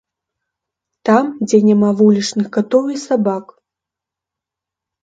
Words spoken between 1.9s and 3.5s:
вулічных катоў і сабак.